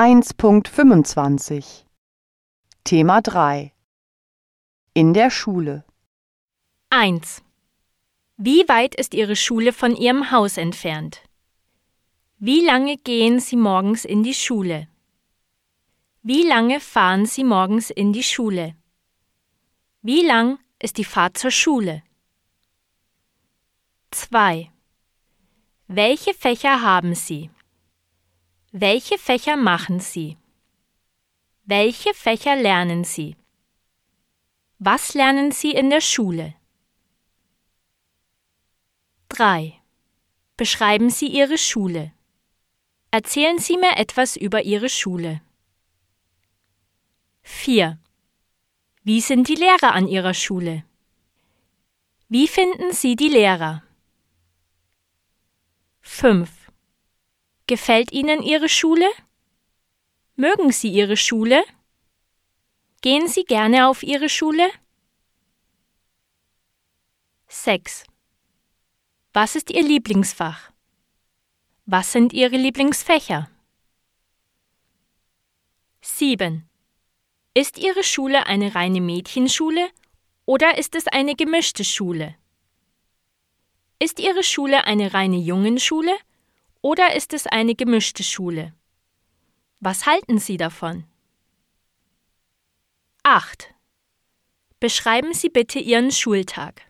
[0.00, 1.84] 1.25
[2.84, 3.70] Thema 3
[4.94, 5.84] In der Schule
[6.88, 7.42] 1.
[8.38, 11.20] Wie weit ist Ihre Schule von Ihrem Haus entfernt?
[12.38, 14.88] Wie lange gehen Sie morgens in die Schule?
[16.22, 18.74] Wie lange fahren Sie morgens in die Schule?
[20.00, 22.02] Wie lang ist die Fahrt zur Schule?
[24.12, 24.70] 2.
[25.88, 27.50] Welche Fächer haben Sie?
[28.72, 30.36] Welche Fächer machen Sie?
[31.64, 33.36] Welche Fächer lernen Sie?
[34.78, 36.54] Was lernen Sie in der Schule?
[39.30, 39.74] 3.
[40.56, 42.12] Beschreiben Sie Ihre Schule.
[43.10, 45.40] Erzählen Sie mir etwas über Ihre Schule.
[47.42, 47.98] 4.
[49.02, 50.84] Wie sind die Lehrer an Ihrer Schule?
[52.28, 53.82] Wie finden Sie die Lehrer?
[56.02, 56.59] 5.
[57.70, 59.08] Gefällt Ihnen Ihre Schule?
[60.34, 61.62] Mögen Sie Ihre Schule?
[63.00, 64.68] Gehen Sie gerne auf Ihre Schule?
[67.46, 68.06] 6.
[69.32, 70.72] Was ist Ihr Lieblingsfach?
[71.86, 73.48] Was sind Ihre Lieblingsfächer?
[76.00, 76.68] 7.
[77.54, 79.90] Ist Ihre Schule eine reine Mädchenschule
[80.44, 82.34] oder ist es eine gemischte Schule?
[84.00, 86.18] Ist Ihre Schule eine reine Jungenschule
[86.82, 88.74] oder ist es eine gemischte Schule?
[89.80, 91.04] Was halten Sie davon?
[93.22, 93.74] 8.
[94.78, 96.82] Beschreiben Sie bitte Ihren Schultag.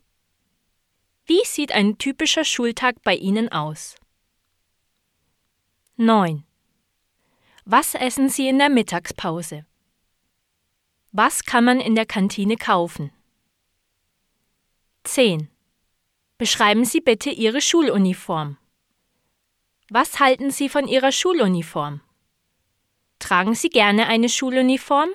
[1.26, 3.96] Wie sieht ein typischer Schultag bei Ihnen aus?
[5.96, 6.44] 9.
[7.64, 9.66] Was essen Sie in der Mittagspause?
[11.12, 13.12] Was kann man in der Kantine kaufen?
[15.04, 15.48] 10.
[16.38, 18.56] Beschreiben Sie bitte Ihre Schuluniform.
[19.92, 22.00] Was halten Sie von Ihrer Schuluniform?
[23.18, 25.10] Tragen Sie gerne eine Schuluniform?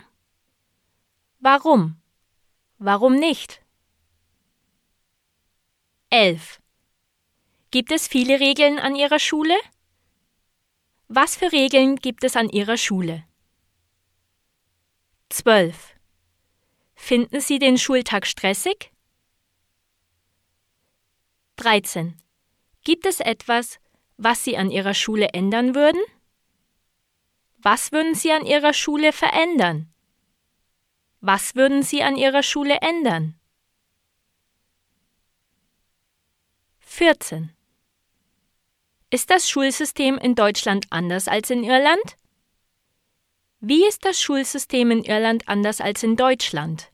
[1.39, 1.95] Warum?
[2.77, 3.61] Warum nicht?
[6.09, 6.59] 11.
[7.71, 9.55] Gibt es viele Regeln an Ihrer Schule?
[11.07, 13.23] Was für Regeln gibt es an Ihrer Schule?
[15.29, 15.95] 12.
[16.95, 18.91] Finden Sie den Schultag stressig?
[21.55, 22.17] 13.
[22.83, 23.79] Gibt es etwas,
[24.17, 26.01] was Sie an Ihrer Schule ändern würden?
[27.57, 29.93] Was würden Sie an Ihrer Schule verändern?
[31.21, 33.39] Was würden Sie an Ihrer Schule ändern?
[36.79, 37.51] 14.
[39.09, 42.17] Ist das Schulsystem in Deutschland anders als in Irland?
[43.59, 46.91] Wie ist das Schulsystem in Irland anders als in Deutschland?